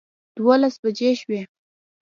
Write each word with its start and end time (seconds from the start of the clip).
دولس 0.37 0.75
بجې 0.83 1.11
شوې. 1.19 1.39